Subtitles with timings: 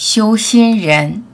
[0.00, 1.24] 修心人，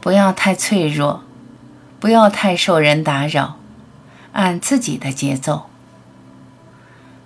[0.00, 1.24] 不要太脆弱，
[1.98, 3.56] 不要太受人打扰，
[4.34, 5.66] 按自己的节奏。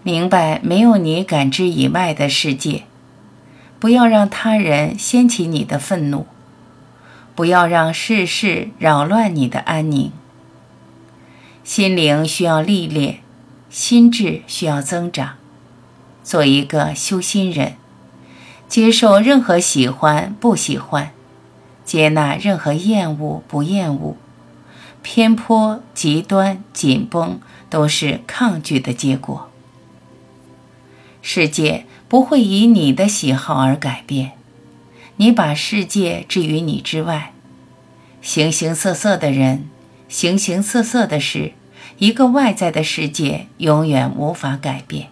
[0.02, 2.84] 明白没有你感知以外的世界，
[3.78, 6.26] 不要让他人掀起你的愤怒。
[7.34, 10.12] 不要让世事扰乱你的安宁。
[11.64, 13.20] 心灵需要历练，
[13.68, 15.36] 心智需要增长。
[16.22, 17.74] 做一个修心人，
[18.68, 21.12] 接受任何喜欢不喜欢，
[21.84, 24.16] 接纳任何厌恶不厌恶。
[25.02, 29.48] 偏颇、极端、紧绷都是抗拒的结果。
[31.22, 34.32] 世界不会以你的喜好而改变。
[35.20, 37.34] 你把世界置于你之外，
[38.22, 39.68] 形形色色的人，
[40.08, 41.52] 形形色色的事，
[41.98, 45.08] 一个外在的世界永远无法改变。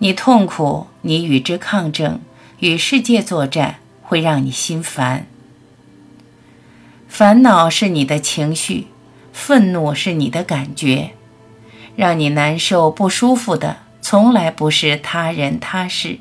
[0.00, 2.20] 你痛苦，你与之抗争，
[2.58, 5.26] 与世界作战，会让你心烦。
[7.08, 8.88] 烦恼是你的情绪，
[9.32, 11.12] 愤怒是你的感觉，
[11.96, 16.18] 让你难受不舒服的，从来不是他人他事。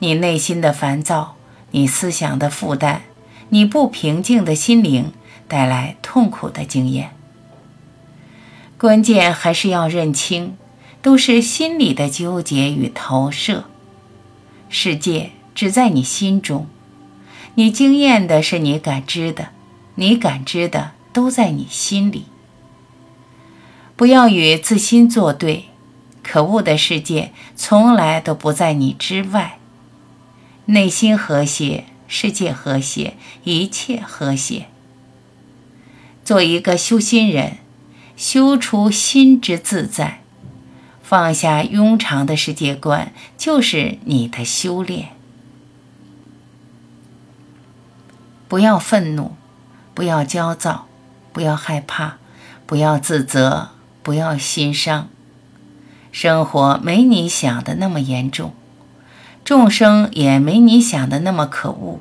[0.00, 1.36] 你内心的烦躁，
[1.70, 3.02] 你思想的负担，
[3.50, 5.12] 你不平静的心灵，
[5.46, 7.12] 带来痛苦的经验。
[8.78, 10.56] 关键还是要认清，
[11.02, 13.64] 都是心理的纠结与投射。
[14.70, 16.66] 世界只在你心中，
[17.56, 19.48] 你经验的是你感知的，
[19.96, 22.24] 你感知的都在你心里。
[23.96, 25.66] 不要与自心作对，
[26.22, 29.58] 可恶的世界从来都不在你之外。
[30.66, 34.66] 内心和谐，世界和谐，一切和谐。
[36.24, 37.58] 做一个修心人，
[38.16, 40.20] 修出心之自在，
[41.02, 45.08] 放下庸常的世界观，就是你的修炼。
[48.46, 49.36] 不要愤怒，
[49.94, 50.86] 不要焦躁，
[51.32, 52.18] 不要害怕，
[52.66, 53.70] 不要自责，
[54.02, 55.08] 不要心伤。
[56.12, 58.54] 生活没你想的那么严重。
[59.44, 61.98] 众生也没你想的那么可恶，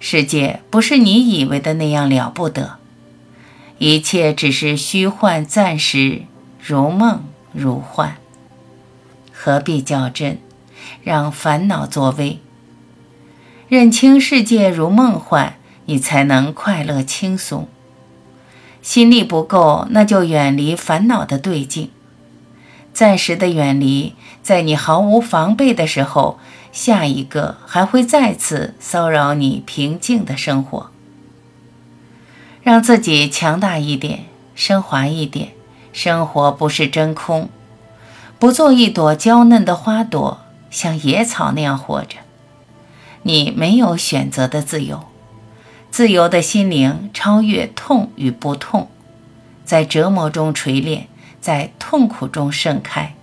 [0.00, 2.76] 世界不是你以为的那样了不得，
[3.78, 6.22] 一切只是虚幻暂时，
[6.64, 8.16] 如梦如幻，
[9.32, 10.38] 何必较真，
[11.02, 12.38] 让烦恼作威？
[13.68, 17.68] 认清世界如梦幻，你才能快乐轻松。
[18.80, 21.90] 心力不够，那就远离烦恼的对境。
[22.98, 26.40] 暂时的远离，在你毫无防备的时候，
[26.72, 30.90] 下一个还会再次骚扰你平静的生活。
[32.60, 34.24] 让自己强大一点，
[34.56, 35.50] 升华一点。
[35.92, 37.48] 生活不是真空，
[38.40, 42.16] 不做一朵娇嫩的花朵，像野草那样活着。
[43.22, 45.04] 你没有选择的自由，
[45.92, 48.88] 自由的心灵超越痛与不痛，
[49.64, 51.06] 在折磨中锤炼。
[51.48, 53.14] 在痛苦中盛开，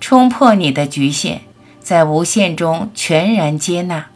[0.00, 1.42] 冲破你的局限，
[1.78, 4.06] 在无限中全然接纳，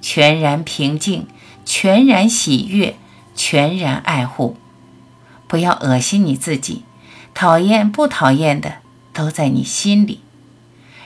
[0.00, 1.26] 全然平静，
[1.64, 2.94] 全然喜悦，
[3.34, 4.56] 全然爱护。
[5.48, 6.84] 不要恶心你自己，
[7.34, 8.74] 讨厌不讨厌的
[9.12, 10.20] 都在你心里，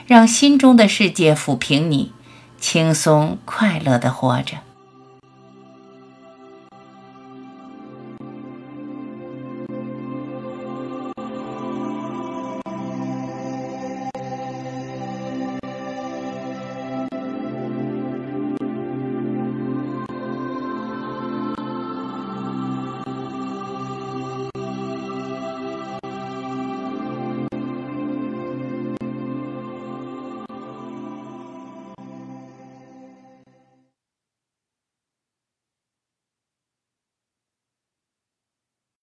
[0.05, 2.11] 让心中的世界抚平你，
[2.59, 4.57] 轻松快乐的活着。